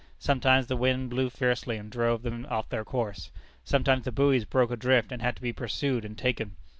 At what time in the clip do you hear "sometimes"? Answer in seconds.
0.17-0.65, 3.63-4.03